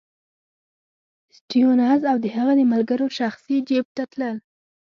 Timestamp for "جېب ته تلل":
3.69-4.37